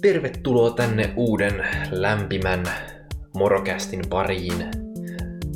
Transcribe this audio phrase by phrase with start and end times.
[0.00, 2.64] Tervetuloa tänne uuden lämpimän
[3.34, 4.70] Morokästin pariin.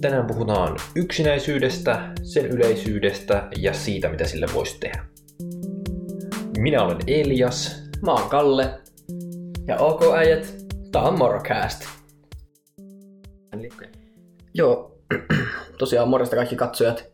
[0.01, 5.05] Tänään puhutaan yksinäisyydestä, sen yleisyydestä ja siitä, mitä sille voisi tehdä.
[6.59, 7.83] Minä olen Elias.
[8.03, 8.81] Mä oon Kalle.
[9.67, 10.55] Ja ok äijät,
[10.93, 11.85] tää on Morocast.
[14.55, 14.99] Joo,
[15.79, 17.05] tosiaan morjesta kaikki katsojat.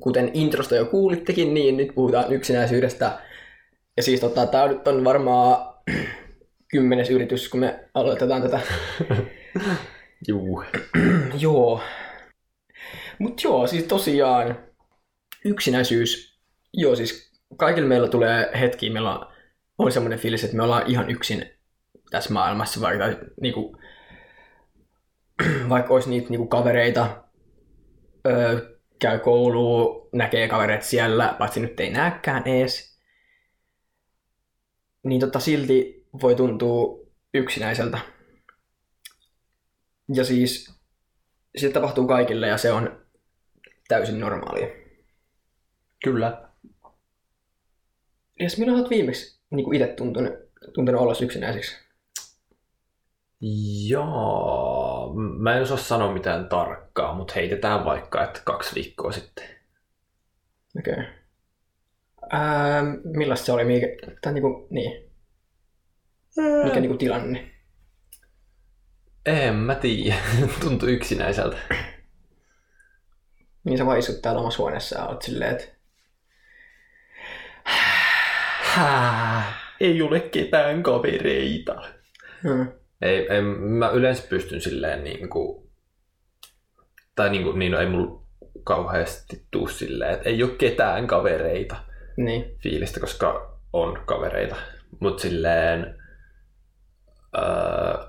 [0.00, 3.18] Kuten introsta jo kuulittekin, niin nyt puhutaan yksinäisyydestä.
[3.96, 5.74] Ja siis tota, tää nyt on varmaan
[6.70, 8.60] kymmenes yritys, kun me aloitetaan tätä.
[10.28, 10.64] Juu.
[11.40, 11.82] joo.
[13.18, 14.58] Mut joo, siis tosiaan
[15.44, 16.40] yksinäisyys.
[16.72, 19.26] Joo, siis kaikilla meillä tulee hetki, meillä on,
[19.78, 21.50] on semmoinen fiilis, että me ollaan ihan yksin
[22.10, 23.04] tässä maailmassa, vaikka,
[23.40, 23.76] niinku,
[25.68, 27.24] vaikka olisi niitä niinku, kavereita,
[28.26, 32.98] öö, käy kouluun, näkee kavereita siellä, paitsi nyt ei näkään ees.
[35.02, 37.98] Niin tota, silti voi tuntua yksinäiseltä.
[40.14, 40.74] Ja siis
[41.56, 43.06] se tapahtuu kaikille ja se on
[43.88, 44.66] täysin normaalia.
[46.04, 46.48] Kyllä.
[48.38, 50.32] Ja milloin olet viimeksi niin itse tuntunut,
[50.74, 51.76] tuntunut olla yksinäiseksi?
[53.88, 59.44] Joo, mä en osaa sanoa mitään tarkkaa, mutta heitetään vaikka, että kaksi viikkoa sitten.
[60.78, 60.94] Okei.
[60.94, 61.04] Okay.
[62.34, 63.64] Ähm, millaista se oli?
[63.64, 63.86] Mikä,
[64.22, 65.09] tai niinku, niin.
[66.64, 67.50] Mikä niinku tilanne?
[69.26, 70.16] En mä tiedä.
[70.60, 71.56] Tuntuu yksinäiseltä.
[73.64, 75.80] Niin sä vaan istut täällä omassa huoneessa ja oot silleen, että
[79.80, 81.82] ei ole ketään kavereita.
[82.42, 82.72] hmm.
[83.02, 85.70] Ei, ei, mä yleensä pystyn silleen niin kuin,
[87.16, 88.22] tai niin, kuin, niin ei mulla
[88.64, 91.76] kauheasti tuu silleen, että ei ole ketään kavereita
[92.16, 92.56] niin.
[92.62, 94.56] fiilistä, koska on kavereita.
[95.00, 95.99] Mutta silleen,
[97.38, 98.06] öö,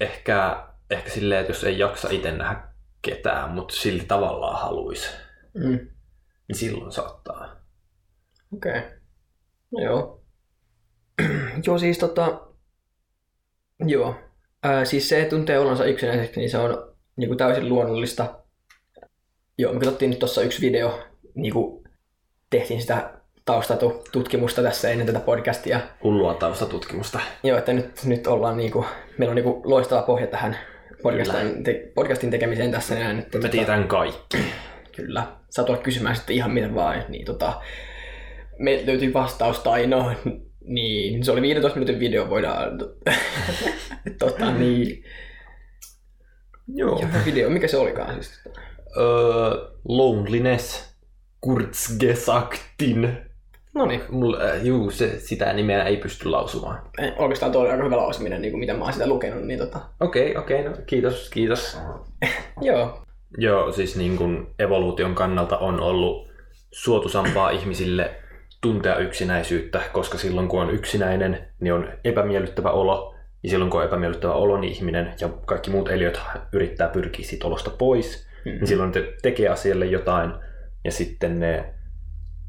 [0.00, 2.68] ehkä, ehkä silleen, että jos ei jaksa itse nähdä
[3.02, 5.10] ketään, mutta silti tavallaan haluaisi,
[5.54, 5.78] Mm.
[6.48, 7.56] niin silloin saattaa.
[8.54, 8.78] Okei.
[8.78, 8.90] Okay.
[9.70, 10.22] No joo.
[11.66, 12.40] joo, siis tota...
[13.86, 14.14] Joo.
[14.62, 18.44] Ää, siis se, että tuntee olonsa yksinäiseksi, niin se on niin kuin täysin luonnollista.
[19.58, 21.84] Joo, me katsottiin nyt tuossa yksi video, niin kuin
[22.50, 25.80] tehtiin sitä taustatutkimusta tässä ennen tätä podcastia.
[26.02, 27.20] Hullua taustatutkimusta.
[27.42, 28.86] Joo, että nyt, nyt ollaan niin kuin,
[29.18, 30.58] meillä on niin kuin loistava pohja tähän
[31.02, 32.94] podcastin, te, podcastin tekemiseen tässä.
[32.94, 34.36] Ja nyt, Mä tiedän kaikki.
[34.96, 35.26] Kyllä.
[35.50, 37.04] Saat tulla kysymään sitten ihan mitä vaan.
[37.08, 37.62] Niin tota,
[38.58, 40.12] meiltä löytyy vastaus tai no,
[40.64, 42.78] niin, se oli 15 minuutin video, voidaan...
[44.18, 45.04] tota, niin.
[46.74, 47.00] Joo.
[47.00, 48.40] Joo, video, mikä se olikaan siis?
[48.96, 49.04] Öö,
[49.88, 50.94] loneliness.
[51.40, 53.33] Kurzgesagtin.
[53.74, 56.82] No niin, Mulla, äh, juu, se, sitä nimeä ei pysty lausumaan.
[57.18, 59.80] oikeastaan tuo oli aika hyvä lausuminen, niin kuin mitä mä oon sitä lukenut, niin tota...
[60.00, 61.78] Okei, okay, okei, okay, no kiitos, kiitos.
[62.60, 62.98] Joo,
[63.38, 66.28] Joo, siis niin kun evoluution kannalta on ollut
[66.72, 68.10] suotusampaa ihmisille
[68.60, 73.86] tuntea yksinäisyyttä, koska silloin kun on yksinäinen, niin on epämiellyttävä olo, ja silloin kun on
[73.86, 76.20] epämiellyttävä olo, niin ihminen ja kaikki muut eliöt
[76.52, 78.50] yrittää pyrkiä siitä olosta pois, Mm.
[78.50, 80.30] niin silloin ne tekee asialle jotain,
[80.84, 81.74] ja sitten ne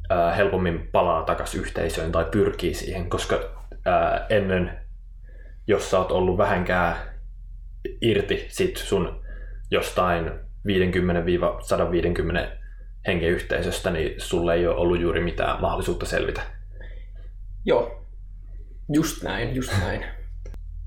[0.09, 3.39] ää, helpommin palaa takaisin yhteisöön tai pyrkii siihen, koska
[3.85, 4.79] ää, ennen,
[5.67, 6.95] jos sä oot ollut vähänkään
[8.01, 9.25] irti sit sun
[9.71, 10.31] jostain 50-150
[13.07, 16.41] hengen yhteisöstä, niin sulle ei ole ollut juuri mitään mahdollisuutta selvitä.
[17.65, 18.01] joo.
[18.93, 20.05] Just näin, just näin.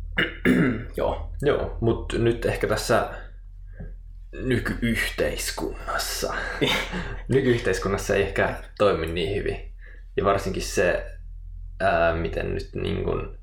[0.96, 1.32] joo.
[1.42, 3.08] Joo, mutta nyt ehkä tässä
[4.32, 6.34] nykyyhteiskunnassa.
[7.28, 9.72] nykyyhteiskunnassa ei ehkä toimi niin hyvin.
[10.16, 11.06] Ja varsinkin se,
[11.80, 13.38] ää, miten nyt niin kun,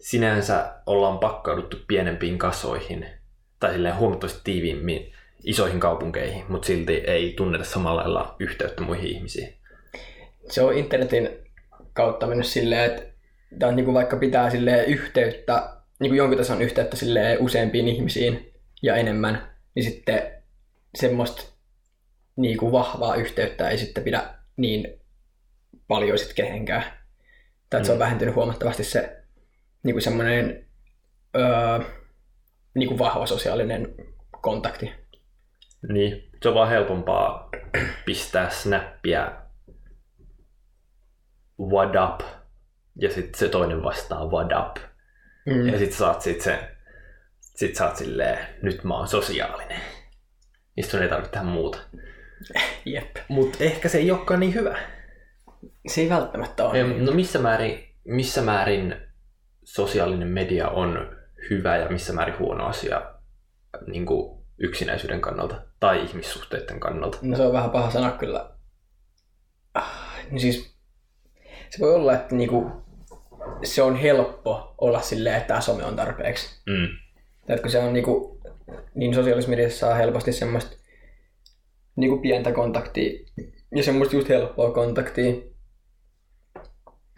[0.00, 3.06] sinänsä ollaan pakkauduttu pienempiin kasoihin,
[3.60, 5.12] tai silleen huomattavasti tiiviimmin
[5.44, 9.54] isoihin kaupunkeihin, mutta silti ei tunneta samalla lailla yhteyttä muihin ihmisiin.
[10.50, 11.28] se on internetin
[11.92, 13.02] kautta mennyt silleen, että
[13.58, 15.70] tää on niinku vaikka pitää silleen yhteyttä,
[16.00, 18.52] niinku jonkun tason yhteyttä silleen useampiin ihmisiin
[18.82, 20.32] ja enemmän, niin sitten
[20.94, 21.42] semmoista
[22.36, 25.00] niinku vahvaa yhteyttä ei sitten pidä niin
[25.88, 26.82] paljon sitten kehenkään.
[27.70, 28.00] Tai että se on Mm.
[28.00, 29.22] vähentynyt huomattavasti se
[29.82, 30.66] niinku semmoinen
[31.36, 31.78] öö,
[32.74, 33.94] niinku vahva sosiaalinen
[34.42, 34.92] kontakti.
[35.92, 37.48] Niin, se on vaan helpompaa
[38.04, 39.42] pistää snappia
[41.60, 42.20] what up,
[42.96, 44.76] ja sitten se toinen vastaa what up.
[45.46, 45.66] Mm.
[45.68, 46.76] Ja sit saat sit se,
[47.58, 49.80] sit sä oot silleen, nyt mä oon sosiaalinen.
[50.82, 51.78] Sun ei tarvitse tehdä muuta.
[52.84, 53.16] Jep.
[53.28, 54.78] Mut ehkä se ei olekaan niin hyvä.
[55.86, 56.82] Se ei välttämättä ole.
[56.82, 58.96] No missä määrin, missä määrin
[59.64, 61.16] sosiaalinen media on
[61.50, 63.14] hyvä ja missä määrin huono asia
[63.86, 67.18] niin kuin yksinäisyyden kannalta tai ihmissuhteiden kannalta?
[67.22, 68.50] No se on vähän paha sana kyllä.
[69.74, 70.76] Ah, niin siis
[71.70, 72.70] se voi olla, että niinku,
[73.62, 76.62] se on helppo olla silleen, että tämä some on tarpeeksi.
[76.66, 77.07] Mm.
[77.48, 78.40] Et kun se on niinku,
[78.94, 80.76] niin sosiaalisessa mediassa saa helposti semmoista
[81.96, 83.26] niinku pientä kontaktia
[83.76, 85.32] ja semmoista just helppoa kontaktia,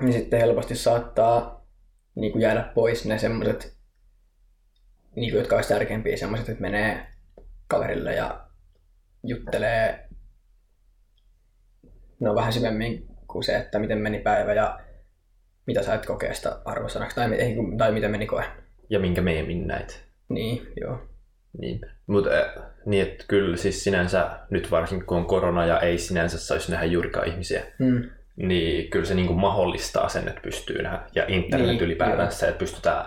[0.02, 1.66] niin sitten helposti saattaa
[2.14, 3.76] niinku jäädä pois ne semmoiset,
[5.16, 7.06] niinku, jotka olisi tärkeimpiä semmoiset, että menee
[7.68, 8.46] kaverille ja
[9.24, 10.08] juttelee
[12.20, 14.80] no vähän syvemmin kuin se, että miten meni päivä ja
[15.66, 17.28] mitä sait kokea sitä arvosanaksi tai,
[17.78, 18.44] tai miten meni koe.
[18.90, 20.09] Ja minkä meemin näit.
[20.30, 20.98] Niin, joo.
[21.60, 21.80] Niin.
[22.06, 22.30] Mutta
[22.86, 26.84] niin, että kyllä siis sinänsä, nyt varsinkin kun on korona ja ei sinänsä saisi nähdä
[26.86, 28.10] juurikaan ihmisiä, Mm.
[28.36, 31.02] niin kyllä se niin kuin mahdollistaa sen, että pystyy nähdä.
[31.14, 33.04] Ja internet Niin, ylipäätään se, että pystytään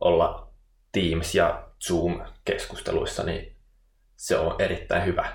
[0.00, 0.52] olla
[0.92, 3.56] Teams ja Zoom-keskusteluissa, niin
[4.16, 5.28] se on erittäin hyvä.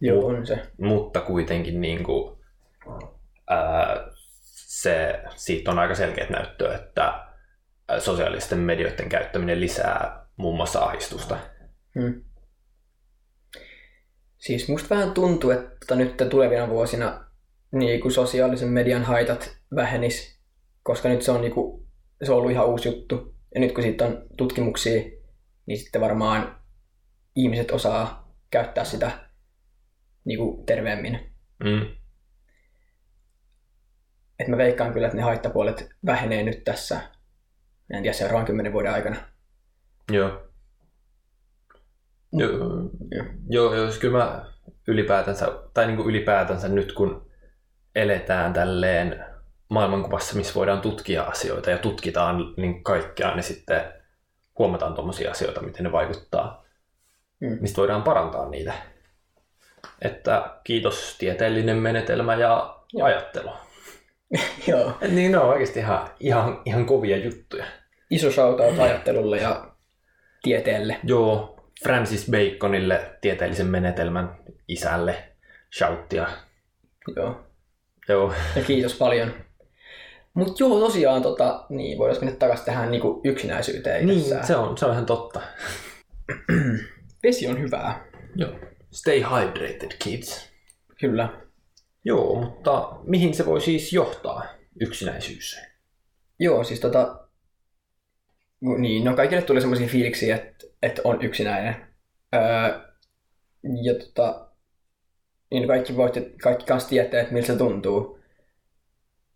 [0.00, 0.58] Joo, on se.
[0.80, 2.38] Mutta kuitenkin niin kuin,
[3.50, 4.08] ää,
[4.52, 7.24] se, siitä on aika selkeät näyttöä, että
[7.98, 11.38] sosiaalisten medioiden käyttäminen lisää muun muassa ahdistusta.
[12.00, 12.24] Hmm.
[14.38, 17.24] Siis musta vähän tuntuu, että nyt tulevina vuosina
[17.72, 20.40] niin kuin sosiaalisen median haitat vähenis,
[20.82, 21.88] koska nyt se on, niin kuin,
[22.22, 23.36] se on ollut ihan uusi juttu.
[23.54, 25.02] Ja nyt kun siitä on tutkimuksia,
[25.66, 26.60] niin sitten varmaan
[27.36, 29.10] ihmiset osaa käyttää sitä
[30.24, 31.34] niin kuin terveemmin.
[31.64, 31.86] Mm.
[34.38, 37.00] Et mä veikkaan kyllä, että ne haittapuolet vähenee nyt tässä,
[37.90, 39.16] en tiedä, seuraavan kymmenen vuoden aikana.
[40.10, 40.42] Joo.
[42.32, 42.50] Joo,
[43.10, 43.24] Joo.
[43.48, 44.44] joo, joo, siis kyllä mä
[44.88, 47.30] ylipäätänsä, tai niin kuin ylipäätänsä nyt kun
[47.94, 49.24] eletään tälleen
[49.68, 53.80] maailmankuvassa, missä voidaan tutkia asioita ja tutkitaan niin kaikkea, niin sitten
[54.58, 56.62] huomataan tuommoisia asioita, miten ne vaikuttaa,
[57.40, 57.58] Mm.
[57.60, 58.72] mistä voidaan parantaa niitä.
[60.02, 63.06] Että kiitos tieteellinen menetelmä ja Joo.
[63.06, 63.50] ajattelu.
[64.68, 64.92] Joo.
[65.00, 67.64] Et niin ne on oikeasti ihan, ihan, ihan kovia juttuja.
[68.10, 69.71] Iso shoutout ajattelulle ja
[70.42, 70.96] tieteelle.
[71.04, 75.32] Joo, Francis Baconille, tieteellisen menetelmän isälle,
[75.78, 76.28] shouttia.
[77.16, 77.40] Joo.
[78.08, 79.34] Joo, Ja kiitos paljon.
[80.34, 84.06] Mutta joo, tosiaan, tota, niin, voitaisiin nyt takaisin tähän niinku yksinäisyyteen.
[84.06, 84.46] niin, itsessään.
[84.46, 85.40] se on, se on ihan totta.
[87.22, 88.04] Vesi on hyvää.
[88.36, 88.50] Joo.
[88.90, 90.48] Stay hydrated, kids.
[91.00, 91.28] Kyllä.
[92.04, 94.44] Joo, mutta mihin se voi siis johtaa,
[94.80, 95.60] yksinäisyys?
[96.38, 97.21] Joo, siis tota,
[98.62, 101.76] niin, no kaikille tulee semmoisia fiiliksiä, että, että on yksinäinen.
[102.34, 102.40] Öö,
[103.82, 104.48] ja tota,
[105.50, 108.18] niin kaikki, voitte, kaikki kanssa tietää, että miltä se tuntuu.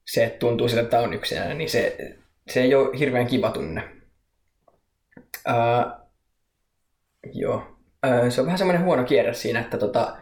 [0.07, 1.97] Se, että tuntuu siltä, että on yksinäinen, niin se,
[2.49, 3.83] se ei ole hirveän kiva tunne.
[5.49, 5.55] Öö,
[7.33, 7.77] joo.
[8.07, 10.17] Öö, se on vähän semmoinen huono kierre siinä, että tota,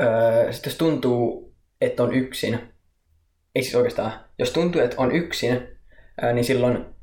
[0.00, 2.58] öö, sit jos tuntuu, että on yksin,
[3.54, 5.78] ei siis oikeastaan, jos tuntuu, että on yksin,
[6.22, 6.97] ää, niin silloin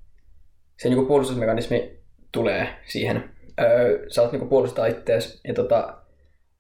[0.78, 2.00] se niinku puolustusmekanismi
[2.32, 3.30] tulee siihen.
[3.62, 5.98] Öö, sä oot niinku puolustaa ittees ja tota,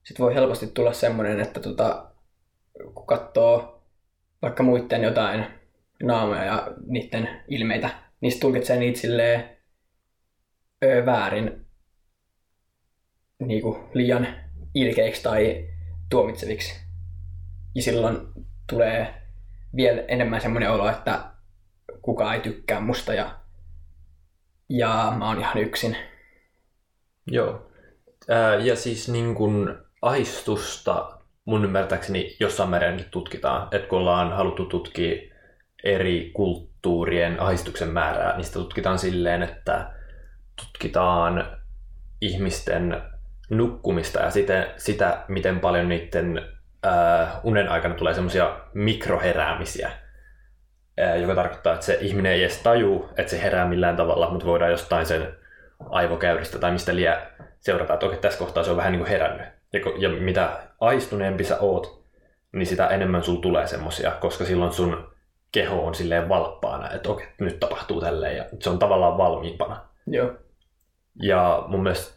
[0.03, 2.11] sit voi helposti tulla semmoinen, että tota,
[2.93, 3.83] kun katsoo
[4.41, 5.45] vaikka muiden jotain
[6.03, 7.89] naamoja ja niiden ilmeitä,
[8.21, 9.49] niin tulkitsee niitä silleen
[10.83, 11.65] öö, väärin
[13.39, 14.27] niinku liian
[14.73, 15.69] ilkeiksi tai
[16.09, 16.81] tuomitseviksi.
[17.75, 18.17] Ja silloin
[18.69, 19.13] tulee
[19.75, 21.23] vielä enemmän semmoinen olo, että
[22.01, 23.39] kukaan ei tykkää musta ja,
[24.69, 25.97] ja mä oon ihan yksin.
[27.27, 27.71] Joo.
[28.29, 34.65] Ää, ja siis niin kun ahistusta mun ymmärtääkseni jossain määrin tutkitaan, että kun ollaan haluttu
[34.65, 35.31] tutkia
[35.83, 39.93] eri kulttuurien ahistuksen määrää, niin sitä tutkitaan silleen, että
[40.55, 41.57] tutkitaan
[42.21, 43.01] ihmisten
[43.49, 46.41] nukkumista ja sitä, sitä miten paljon niiden
[46.83, 50.04] ää, unen aikana tulee semmoisia mikroheräämisiä, ää,
[51.21, 54.71] joka tarkoittaa, että se ihminen ei edes taju, että se herää millään tavalla, mutta voidaan
[54.71, 55.27] jostain sen
[55.89, 57.17] aivokäyristä tai mistä liian
[57.59, 59.47] seurata, että okei, tässä kohtaa se on vähän niin kuin herännyt.
[59.73, 62.05] Ja, ja mitä aistuneempi sä oot,
[62.53, 65.15] niin sitä enemmän sul tulee semmosia, koska silloin sun
[65.51, 69.81] keho on silleen valppaana, että okei, nyt tapahtuu tälleen ja se on tavallaan valmiimpana.
[70.07, 70.33] Joo.
[71.21, 72.15] Ja mun mielestä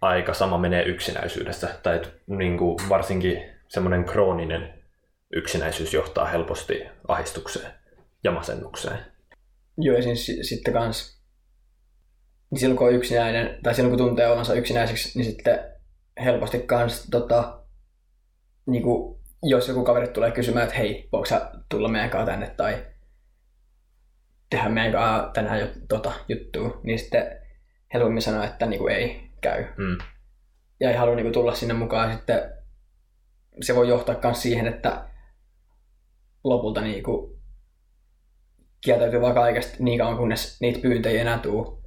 [0.00, 4.74] aika sama menee yksinäisyydessä, tai niin kuin varsinkin semmoinen krooninen
[5.32, 7.81] yksinäisyys johtaa helposti ahdistukseen
[8.24, 8.98] ja masennukseen.
[9.78, 11.22] Joo, ja siis si- sitten kans,
[12.50, 15.60] niin silloin kun on yksinäinen, tai silloin kun tuntee olonsa yksinäiseksi, niin sitten
[16.24, 17.62] helposti kans, tota,
[18.66, 22.50] niin kuin, jos joku kaveri tulee kysymään, että hei, voiko sä tulla meidän kanssa tänne,
[22.56, 22.86] tai,
[24.50, 27.38] tehdä meidän kanssa tänään jo, tota juttua, niin sitten
[27.94, 29.64] helpommin sanoi, että niin kuin ei käy.
[29.76, 29.98] Mm.
[30.80, 32.12] Ja ei halua niin kuin, tulla sinne mukaan.
[32.12, 32.52] Sitten
[33.60, 35.08] se voi johtaa myös siihen, että
[36.44, 37.31] lopulta niin kuin,
[38.84, 41.82] kieltäytyy vaan kaikesta niin kauan, kunnes niitä pyyntöjä enää tuu.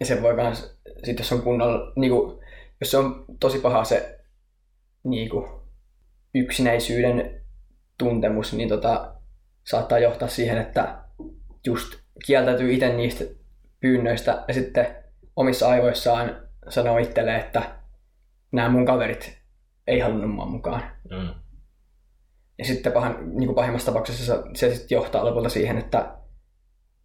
[0.00, 2.40] Ja se voi myös, sit jos on kunnolla, niin kuin,
[2.80, 4.20] jos se on tosi paha se
[5.04, 5.46] niin kuin,
[6.34, 7.40] yksinäisyyden
[7.98, 9.14] tuntemus, niin tota,
[9.66, 10.98] saattaa johtaa siihen, että
[11.66, 13.24] just kieltäytyy itse niistä
[13.80, 14.96] pyynnöistä ja sitten
[15.36, 17.62] omissa aivoissaan sanoo itselle, että
[18.52, 19.38] nämä mun kaverit
[19.86, 20.82] ei halunnut mua mukaan.
[21.10, 21.34] Mm.
[22.58, 26.18] Ja sitten pahan, niin kuin pahimmassa tapauksessa se sitten johtaa lopulta siihen, että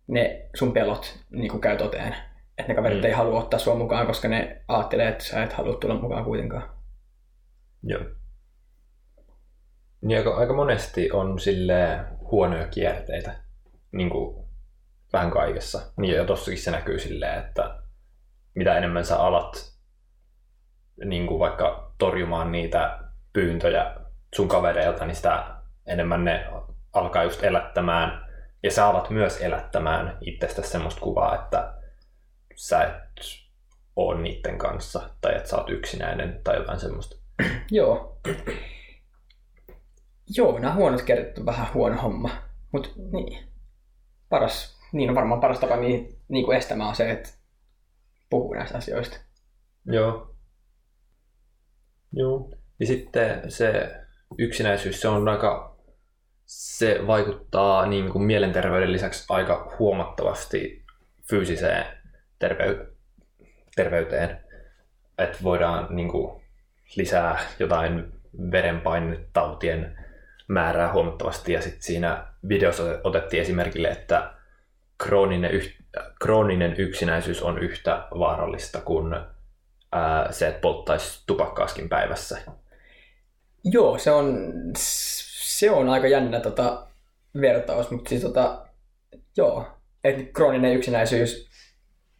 [0.07, 2.15] ne sun pelot niin kuin käy toteen.
[2.57, 3.05] Että ne kaverit mm.
[3.05, 6.69] ei halua ottaa sua mukaan, koska ne ajattelee, että sä et halua tulla mukaan kuitenkaan.
[7.83, 8.05] Joo.
[10.01, 13.35] Niin aika, aika monesti on sille huonoja kierteitä,
[13.91, 14.45] niin kuin
[15.13, 15.81] vähän kaikessa.
[15.97, 17.81] Niin ja tossakin se näkyy silleen, että
[18.55, 19.73] mitä enemmän sä alat
[21.05, 22.99] niin kuin vaikka torjumaan niitä
[23.33, 23.95] pyyntöjä
[24.35, 25.45] sun kavereilta, niin sitä
[25.85, 26.47] enemmän ne
[26.93, 28.33] alkaa just elättämään.
[28.63, 31.73] Ja sä alat myös elättämään itsestäsi semmoista kuvaa, että
[32.55, 33.03] sä et
[33.95, 37.15] ole niiden kanssa, tai että sä oot yksinäinen, tai jotain semmoista.
[37.71, 38.21] Joo.
[40.37, 42.29] Joo, nämä huonot kerrat on vähän huono homma.
[42.71, 43.47] Mutta niin.
[44.29, 47.29] Paras, niin on varmaan paras tapa niin, niin kuin estämään on se, että
[48.29, 49.17] puhuu näistä asioista.
[49.85, 50.35] Joo.
[52.11, 52.51] Joo.
[52.79, 53.95] Ja sitten se
[54.37, 55.77] yksinäisyys, se on aika,
[56.45, 60.83] se vaikuttaa niin kuin mielenterveyden lisäksi aika huomattavasti
[61.29, 61.85] fyysiseen
[62.39, 62.93] tervey-
[63.75, 64.39] terveyteen.
[65.17, 66.43] Että voidaan niin kuin,
[66.95, 68.13] lisää jotain
[68.51, 69.97] verenpainetautien
[70.47, 71.53] määrää huomattavasti.
[71.53, 74.33] Ja sitten siinä videossa otettiin esimerkille, että
[74.97, 75.77] krooninen, yh-
[76.21, 79.13] krooninen yksinäisyys on yhtä vaarallista kuin
[79.91, 82.41] ää, se, että polttaisi tupakkaaskin päivässä.
[83.63, 86.87] Joo, se on, se on aika jännä tota,
[87.41, 88.65] vertaus, mutta siis tota,
[89.37, 89.67] joo,
[90.03, 91.49] että krooninen yksinäisyys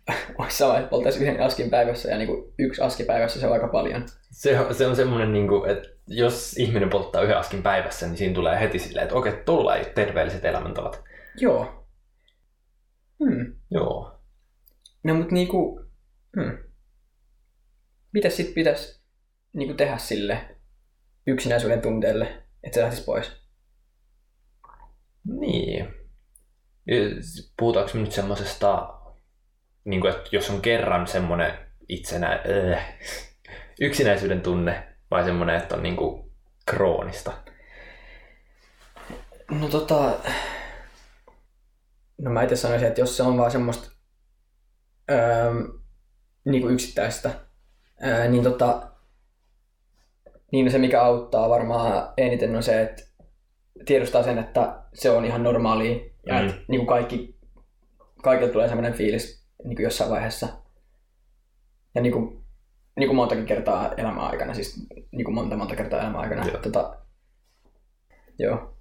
[0.40, 3.54] olisi sama, että poltaisi yhden askin päivässä ja niin kuin yksi aski päivässä se on
[3.54, 4.06] aika paljon.
[4.32, 8.18] Se on, se on semmoinen, niin kuin, että jos ihminen polttaa yhden askin päivässä, niin
[8.18, 11.04] siinä tulee heti silleen, että okei, tuolla ei ole terveelliset elämäntavat.
[11.38, 11.86] Joo.
[13.24, 13.56] Hmm.
[13.72, 14.20] Joo.
[15.04, 15.86] No mut niinku,
[16.36, 16.58] hmm.
[18.14, 19.02] mitä sit pitäisi
[19.54, 20.53] niinku tehdä sille
[21.28, 23.32] yksinäisyyden tunteelle, että se lähtisi pois?
[25.40, 25.94] Niin.
[27.58, 29.00] Puhutaanko nyt semmoisesta,
[29.86, 31.54] niin kuin, että jos on kerran semmoinen
[31.90, 33.00] itsenä, äh,
[33.80, 36.32] yksinäisyyden tunne, vai semmoinen, että on niin kuin
[36.66, 37.34] kroonista?
[39.52, 40.20] No tota,
[42.18, 43.92] no mä itse sanoisin, että jos se on vaan semmoista
[45.12, 45.54] öö,
[46.46, 47.30] niinku yksittäistä,
[48.06, 48.93] öö, niin tota,
[50.54, 53.04] niin se mikä auttaa varmaan eniten on se, että
[53.86, 55.96] tiedostaa sen, että se on ihan normaalia
[56.26, 56.48] ja Mm.
[56.48, 57.40] että niinku kaikki,
[58.24, 60.48] kaikilla tulee semmoinen fiilis niinku jossain vaiheessa.
[61.96, 62.44] Ja niinku,
[63.00, 66.48] niinku montakin kertaa elämän aikana, siis niinku monta monta kertaa elämän aikana.
[66.48, 66.58] Joo.
[66.58, 66.98] Tota,
[68.40, 68.78] joo.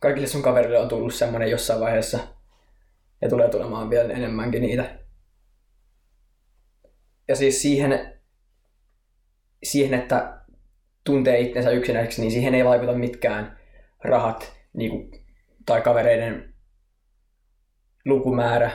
[0.00, 2.18] Kaikille sun kaverille on tullut semmoinen jossain vaiheessa
[3.22, 4.98] ja tulee tulemaan vielä enemmänkin niitä.
[7.28, 8.20] Ja siis siihen,
[9.62, 10.41] siihen että
[11.04, 13.58] tuntee itsensä yksinäiseksi, niin siihen ei vaikuta mitkään
[14.04, 15.10] rahat niin kuin,
[15.66, 16.54] tai kavereiden
[18.04, 18.70] lukumäärä.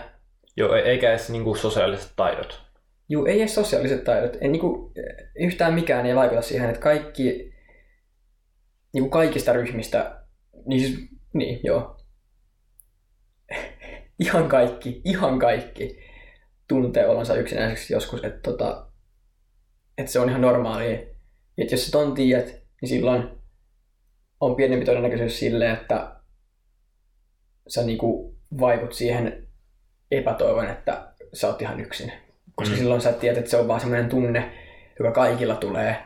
[0.57, 2.61] Joo, e- eikä edes niin kuin sosiaaliset taidot.
[3.09, 4.37] Juu, ei edes sosiaaliset taidot.
[4.41, 4.93] Ei, niin kuin,
[5.35, 7.53] yhtään mikään ei vaikuta siihen, että kaikki,
[8.93, 10.21] niin kuin kaikista ryhmistä,
[10.65, 11.97] niin siis, niin, joo.
[14.25, 15.99] ihan kaikki, ihan kaikki
[16.67, 18.87] tuntee olonsa yksinäiseksi joskus, että, tota,
[19.97, 21.16] että se on ihan normaalia.
[21.57, 22.45] Että jos sä ton tiedät,
[22.81, 23.29] niin silloin
[24.39, 26.15] on pienempi todennäköisyys sille, että
[27.67, 29.47] sä niinku vaikut siihen
[30.11, 32.11] epätoivon, että sä oot ihan yksin.
[32.55, 32.79] Koska Mm.
[32.79, 34.51] silloin sä tiedät, että se on vaan semmoinen tunne,
[34.99, 35.97] joka kaikilla tulee.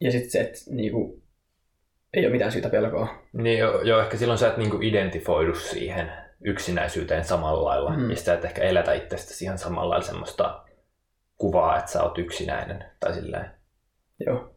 [0.00, 1.22] Ja sitten se, että niinku,
[2.14, 3.22] ei ole mitään syytä pelkoa.
[3.32, 7.96] Niin joo, joo, ehkä silloin sä et niinku identifoidu siihen yksinäisyyteen samalla lailla.
[7.96, 8.14] Mm.
[8.16, 10.65] Sä et ehkä eletä itsestäsi ihan samalla lailla semmoista
[11.38, 12.84] kuvaa, että sä oot yksinäinen.
[13.00, 13.50] Tai silleen.
[14.26, 14.54] Joo.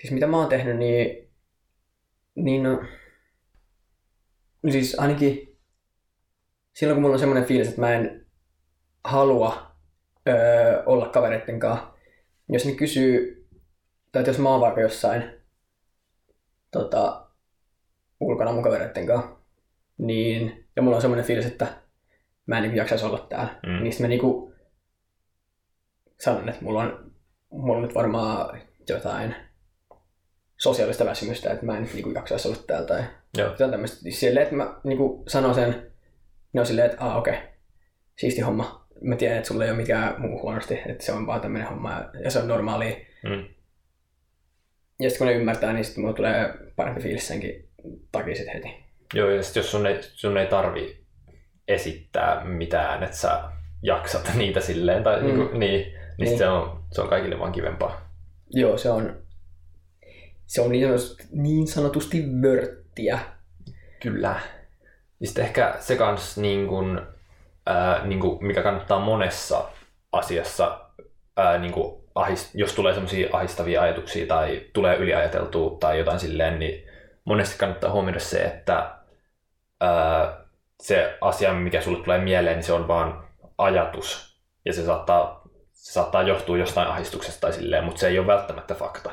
[0.00, 1.30] Siis mitä mä oon tehnyt, niin,
[2.34, 2.84] niin no,
[4.70, 5.58] siis ainakin
[6.72, 8.26] silloin kun mulla on semmoinen fiilis, että mä en
[9.04, 9.76] halua
[10.28, 11.92] öö, olla kavereitten kanssa,
[12.48, 13.46] jos ne kysyy,
[14.12, 15.30] tai jos mä oon vaikka jossain
[16.70, 17.26] tota,
[18.20, 19.36] ulkona mun kavereitten kanssa,
[19.98, 21.66] niin, ja mulla on semmoinen fiilis, että
[22.46, 23.60] mä en niin jaksaisi olla täällä.
[23.66, 23.82] Mm.
[23.82, 24.45] Niin sitten mä niinku
[26.20, 27.12] sanon, että mulla on,
[27.50, 29.34] mulla on nyt varmaan jotain
[30.58, 33.04] sosiaalista väsymystä, että mä en nyt niinku jaksaisi olla täällä tai
[33.38, 33.50] Joo.
[33.50, 34.10] jotain tämmöistä.
[34.10, 35.92] Silleen, että mä niinku sanon sen,
[36.52, 37.46] ne on silleen, että okei, okay,
[38.18, 38.86] siisti homma.
[39.00, 42.04] Mä tiedän, että sulla ei ole mikään muu huonosti, että se on vaan tämmöinen homma
[42.24, 42.96] ja- se on normaalia.
[43.22, 43.44] Mm.
[45.00, 47.68] Ja sitten kun ne ymmärtää, niin sitten mulla tulee parempi fiilis senkin
[48.12, 48.84] takia sit heti.
[49.14, 51.06] Joo, ja sit jos sun ei, sun ei tarvi
[51.68, 53.42] esittää mitään, että sä
[53.82, 55.28] jaksat niitä silleen, tai mm.
[55.28, 55.36] Mm.
[55.38, 56.38] niin, niin, niin, Niin.
[56.38, 58.00] se, on, se on kaikille vaan kivempaa.
[58.50, 59.16] Joo, se on,
[60.46, 63.18] se on niin sanotusti, niin sanotusti vörttiä.
[64.02, 64.40] Kyllä.
[65.20, 67.06] Ja sitten ehkä se kans, niin kun,
[67.66, 69.68] ää, niin kun, mikä kannattaa monessa
[70.12, 70.80] asiassa,
[71.36, 72.04] ää, niin kun,
[72.54, 76.86] jos tulee semmoisia ahistavia ajatuksia tai tulee yliajateltua tai jotain silleen, niin
[77.24, 78.94] monesti kannattaa huomioida se, että
[79.80, 80.46] ää,
[80.82, 83.24] se asia, mikä sulle tulee mieleen, niin se on vaan
[83.58, 84.36] ajatus.
[84.64, 85.35] Ja se saattaa,
[85.76, 89.10] se saattaa johtua jostain ahistuksesta tai silleen, mutta se ei ole välttämättä fakta.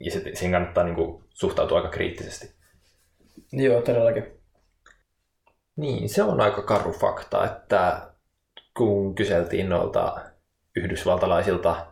[0.00, 2.54] Ja se, siihen kannattaa niin kun, suhtautua aika kriittisesti.
[3.52, 4.26] Joo, todellakin.
[5.76, 8.10] Niin, se on aika karu fakta, että
[8.76, 10.20] kun kyseltiin noilta
[10.76, 11.86] yhdysvaltalaisilta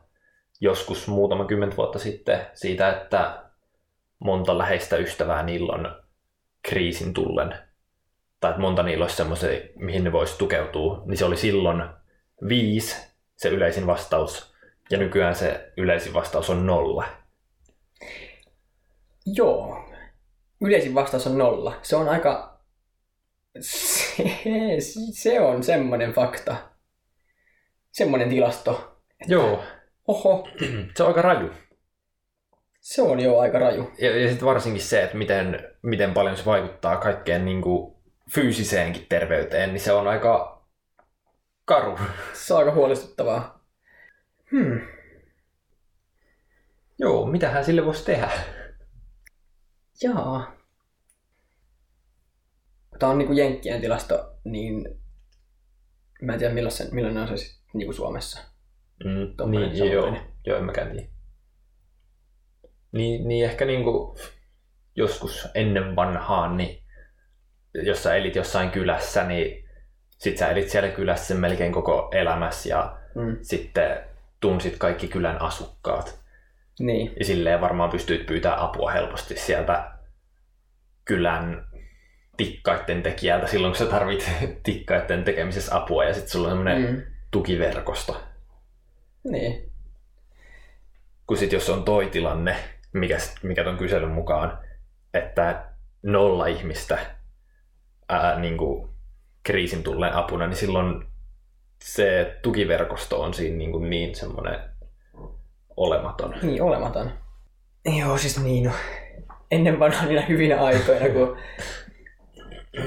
[0.60, 3.42] joskus muutama kymmentä vuotta sitten siitä, että
[4.18, 6.02] monta läheistä ystävää niillä on
[6.62, 7.54] kriisin tullen,
[8.40, 11.82] tai että monta niillä olisi semmoisia, mihin ne voisi tukeutua, niin se oli silloin
[12.48, 13.07] viisi
[13.38, 14.54] se yleisin vastaus,
[14.90, 17.08] ja nykyään se yleisin vastaus on nolla.
[19.26, 19.84] Joo.
[20.60, 21.74] Yleisin vastaus on nolla.
[21.82, 22.58] Se on aika...
[23.60, 24.24] Se,
[25.12, 26.56] se on semmoinen fakta.
[27.92, 29.00] Semmoinen tilasto.
[29.26, 29.62] Joo,
[30.08, 30.48] Oho,
[30.96, 31.50] se on aika raju.
[32.80, 33.90] se on jo aika raju.
[33.98, 37.94] Ja, ja sitten varsinkin se, että miten, miten paljon se vaikuttaa kaikkeen niin kuin
[38.34, 40.57] fyysiseenkin terveyteen, niin se on aika
[41.68, 41.98] karu.
[42.32, 43.64] Se on aika huolestuttavaa.
[44.50, 44.80] Hmm.
[46.98, 48.30] Joo, mitähän sille voisi tehdä?
[50.02, 50.56] Jaa.
[52.98, 55.00] Tämä on niinku Jenkkien tilasto, niin
[56.22, 58.40] mä en tiedä milloin, se, milloin ne on se sit niinku Suomessa.
[59.04, 61.08] Mm, niin, joo, joo, en mäkään tiedä.
[62.92, 64.18] Niin, niin ehkä niin kuin
[64.96, 66.84] joskus ennen vanhaan, niin
[67.74, 69.67] jos sä elit jossain kylässä, niin
[70.18, 73.36] sit sä elit siellä kylässä melkein koko elämässä ja Mm.
[73.42, 74.00] sitten
[74.40, 76.18] tunsit kaikki kylän asukkaat.
[76.80, 77.12] Niin.
[77.18, 79.90] Ja silleen varmaan pystyit pyytää apua helposti sieltä
[81.04, 81.64] kylän
[82.36, 84.30] tikkaiden tekijältä silloin, kun sä tarvit
[84.62, 87.02] tikkaiden tekemisessä apua ja sitten sulla on semmoinen Mm.
[87.30, 88.22] tukiverkosto.
[89.24, 89.72] Niin.
[91.26, 92.56] Kun sit jos on toi tilanne,
[92.92, 94.58] mikä, mikä ton kyselyn mukaan,
[95.14, 95.64] että
[96.02, 96.98] nolla ihmistä
[98.08, 98.87] ää, niin kuin
[99.48, 101.04] kriisin tulleen apuna, niin silloin
[101.84, 104.60] se tukiverkosto on siinä niin, kuin niin semmoinen
[105.76, 106.34] olematon.
[106.42, 107.10] Niin, olematon.
[107.98, 108.64] Joo, siis niin.
[108.64, 108.70] No.
[109.50, 111.38] Ennen vanhaa niinä hyvinä aikoina, kun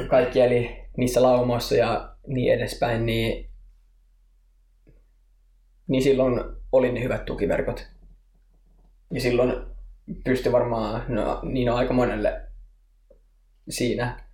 [0.10, 3.50] kaikki eli niissä laumoissa ja niin edespäin, niin,
[5.88, 7.88] niin silloin oli ne hyvät tukiverkot.
[9.14, 9.54] Ja silloin
[10.24, 12.42] pystyi varmaan, no niin on aika monelle
[13.70, 14.31] siinä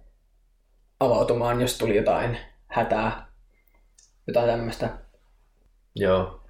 [0.99, 3.27] avautumaan, jos tuli jotain hätää,
[4.27, 4.89] jotain tämmöistä.
[5.95, 6.43] Joo.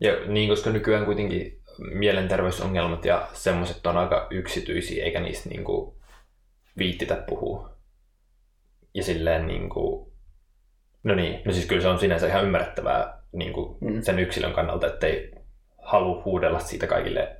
[0.00, 5.96] Ja niin, koska nykyään kuitenkin mielenterveysongelmat ja semmoiset on aika yksityisiä, eikä niistä niin kuin
[6.78, 7.76] viittitä puhua.
[8.94, 10.12] Ja silleen niin kuin,
[11.02, 14.02] no niin, no siis kyllä se on sinänsä ihan ymmärrettävää niin kuin Mm.
[14.02, 15.32] sen yksilön kannalta, ettei
[15.82, 17.36] halua huudella siitä kaikille.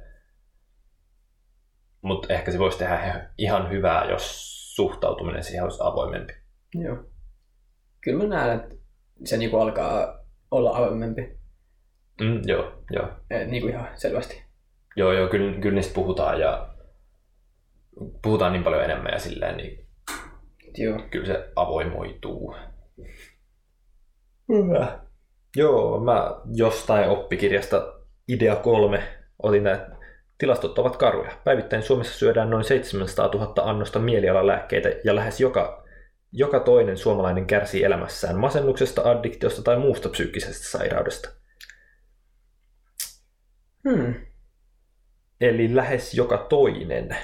[2.03, 6.33] Mutta ehkä se voisi tehdä ihan hyvää, jos suhtautuminen siihen olisi avoimempi.
[6.75, 6.97] Joo.
[8.01, 8.75] Kyllä mä näen, että
[9.25, 10.19] se niinku alkaa
[10.51, 11.39] olla avoimempi.
[12.21, 13.09] Mm, joo, joo.
[13.31, 14.43] Eh, Niinku ihan selvästi.
[14.97, 16.75] Joo, joo, kyllä, kyllä niistä puhutaan ja
[18.23, 19.87] puhutaan niin paljon enemmän ja silleen, niin
[20.77, 20.99] Joo.
[21.11, 22.57] kyllä se avoimoituu.
[24.49, 24.99] Hyvä.
[25.57, 27.93] Joo, mä jostain oppikirjasta
[28.29, 29.03] Idea 3
[29.43, 29.96] otin nämä
[30.39, 31.39] tilastot ovat karuja.
[31.45, 35.85] Päivittäin Suomessa syödään noin 700 000 annosta mielialalääkkeitä ja lähes joka,
[36.33, 41.29] joka toinen suomalainen kärsii elämässään masennuksesta, addiktiosta tai muusta psyykkisestä sairaudesta.
[43.89, 44.15] Hmm.
[45.41, 47.17] Eli lähes joka toinen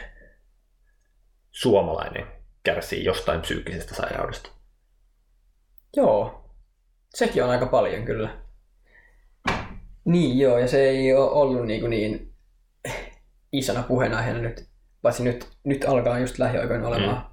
[1.50, 2.26] suomalainen
[2.62, 4.50] kärsii jostain psyykkisestä sairaudesta.
[5.96, 6.50] Joo.
[7.14, 8.42] Sekin on aika paljon kyllä.
[10.04, 12.31] Niin joo, ja se ei ole ollut niin, niin
[13.52, 14.68] isona puheenaiheena nyt.
[15.02, 17.26] Paitsi nyt, nyt alkaa just lähiaikoina olemaan.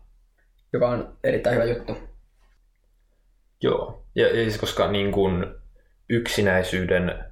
[0.73, 1.97] joka on erittäin hyvä juttu.
[3.62, 5.45] Joo, ja, ja siis koska niin kuin
[6.09, 7.25] yksinäisyyden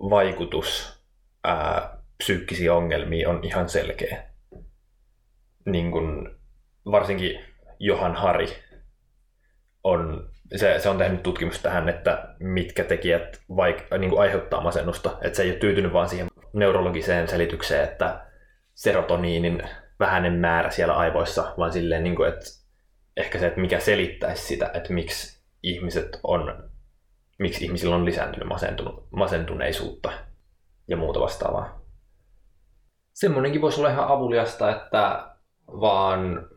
[0.00, 1.02] vaikutus
[1.44, 4.24] ää, psyykkisiin ongelmiin on ihan selkeä.
[5.66, 6.30] Niin kuin
[6.84, 7.40] varsinkin
[7.78, 8.46] Johan Hari
[9.84, 15.18] on, se, se on tehnyt tutkimusta tähän, että mitkä tekijät vaik, niin kuin aiheuttaa masennusta.
[15.22, 18.26] Että se ei ole tyytynyt vaan siihen neurologiseen selitykseen, että
[18.74, 19.62] serotoniinin
[19.98, 22.44] vähäinen määrä siellä aivoissa, vaan silleen, niin kuin, että
[23.16, 26.70] ehkä se, että mikä selittäisi sitä, että miksi ihmiset on,
[27.38, 28.48] miksi ihmisillä on lisääntynyt
[29.10, 30.12] masentuneisuutta
[30.88, 31.82] ja muuta vastaavaa.
[33.12, 35.28] Semmoinenkin voisi olla ihan avuliasta, että
[35.66, 36.48] vaan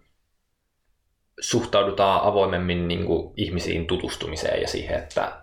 [1.39, 5.41] suhtaudutaan avoimemmin niin kuin ihmisiin tutustumiseen ja siihen, että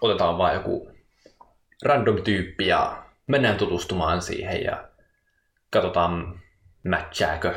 [0.00, 0.90] otetaan vain joku
[1.84, 4.88] random tyyppi ja mennään tutustumaan siihen ja
[5.70, 6.40] katsotaan
[6.88, 7.54] matchääkö.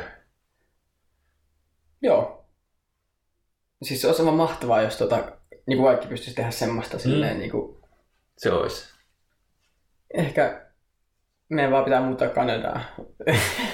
[2.02, 2.46] Joo.
[3.82, 5.16] Siis se olisi aivan mahtavaa, jos tota,
[5.66, 7.00] niin kuin kaikki pystyisi tehdä semmoista mm.
[7.00, 7.76] silleen niin kuin...
[8.38, 8.94] Se olisi.
[10.14, 10.66] Ehkä
[11.48, 12.84] meidän vaan pitää muuttaa Kanadaan.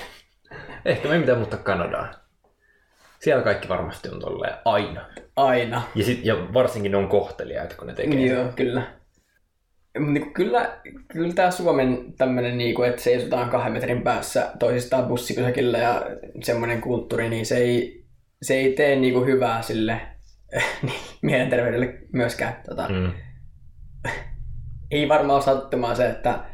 [0.84, 2.14] Ehkä me pitää muuttaa Kanadaan.
[3.20, 5.06] Siellä kaikki varmasti on tolleen aina.
[5.36, 5.82] Aina.
[5.94, 9.01] Ja, sit, ja varsinkin ne on kohteliaita, kun ne tekee Joo, kyllä.
[9.98, 15.78] Niin kyllä, kyllä tämä Suomen tämmöinen, niin kuin, että seisotaan kahden metrin päässä toisistaan bussipysäkillä
[15.78, 16.06] ja
[16.42, 18.04] semmoinen kulttuuri, niin se ei,
[18.42, 20.00] se ei tee niin kuin hyvää sille
[20.82, 22.62] niin, mielenterveydelle myöskään.
[22.68, 23.12] Tota, mm.
[24.90, 26.44] Ei varmaan ole sattumaan se, että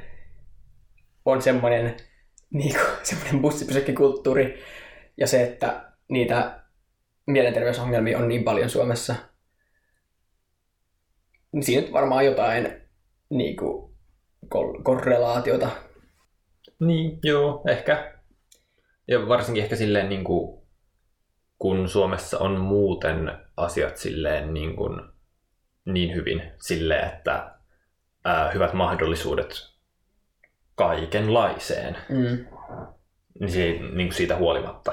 [1.25, 1.97] on semmoinen,
[2.51, 4.63] niin kuin, semmoinen bussipysäkkikulttuuri
[5.17, 6.61] ja se, että niitä
[7.27, 9.15] mielenterveysongelmia on niin paljon Suomessa.
[11.53, 12.88] Niin siinä nyt varmaan jotain
[13.31, 13.95] niin kuin,
[14.83, 15.71] korrelaatiota.
[16.81, 18.15] Niin, joo, ehkä.
[19.09, 20.63] Ja varsinkin ehkä silleen, niin kuin,
[21.59, 25.01] kun Suomessa on muuten asiat silleen niin, kuin,
[25.85, 27.55] niin hyvin silleen, että
[28.25, 29.69] ää, hyvät mahdollisuudet
[30.75, 31.97] kaikenlaiseen.
[32.09, 32.47] Mm.
[33.41, 34.93] Niin, se, niin kuin siitä huolimatta.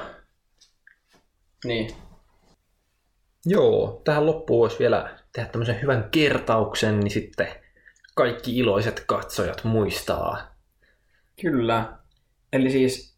[1.66, 1.90] Niin.
[3.46, 7.65] Joo, tähän loppuun voisi vielä tehdä tämmöisen hyvän kertauksen, niin sitten
[8.16, 10.56] kaikki iloiset katsojat muistaa.
[11.42, 11.98] Kyllä.
[12.54, 13.18] Eli siis,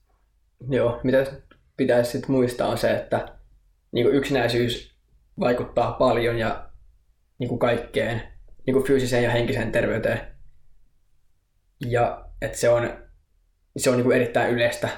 [0.69, 1.25] joo, mitä
[1.77, 3.37] pitäisi sitten muistaa on se, että
[3.91, 4.95] niin yksinäisyys
[5.39, 6.69] vaikuttaa paljon ja
[7.39, 8.21] niin kuin kaikkeen,
[8.65, 10.21] niin kuin fyysiseen ja henkiseen terveyteen.
[11.85, 13.07] Ja että se on,
[13.77, 14.89] se on niin kuin erittäin yleistä.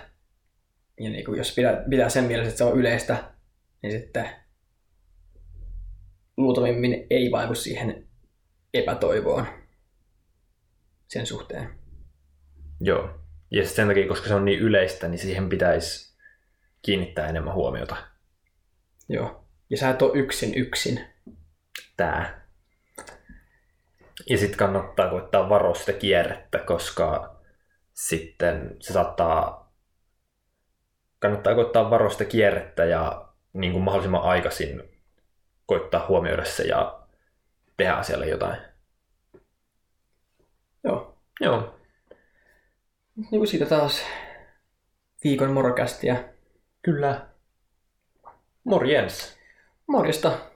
[0.99, 3.23] Ja niin kuin jos pitää, pitää sen mielessä, että se on yleistä,
[3.81, 4.29] niin sitten
[6.37, 8.07] luultavimmin ei vaiku siihen
[8.73, 9.58] epätoivoon
[11.09, 11.69] sen suhteen.
[12.81, 13.19] Joo.
[13.51, 16.17] Ja sen takia, koska se on niin yleistä, niin siihen pitäisi
[16.81, 17.95] kiinnittää enemmän huomiota.
[19.09, 19.45] Joo.
[19.69, 21.05] Ja sä et ole yksin yksin.
[21.97, 22.47] Tää.
[24.29, 27.39] Ja sitten kannattaa koittaa varoa sitä kierrettä, koska
[27.93, 29.59] sitten se saattaa...
[31.19, 34.83] Kannattaa koittaa varoa sitä kierrettä ja niin kuin mahdollisimman aikaisin
[35.65, 36.99] koittaa huomioida se ja
[37.77, 38.68] tehdä asialle jotain.
[41.39, 41.79] Joo.
[43.15, 44.01] Niin kuin siitä taas
[45.23, 46.23] viikon morokästiä.
[46.81, 47.27] Kyllä.
[48.63, 49.37] Morjens.
[49.87, 50.48] Morjesta.